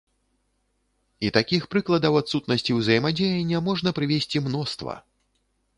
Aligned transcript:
І 1.27 1.31
такіх 1.35 1.67
прыкладаў 1.75 2.13
адсутнасці 2.23 2.71
ўзаемадзеяння 2.81 3.57
можна 3.69 3.89
прывесці 4.01 4.47
мноства. 4.49 5.03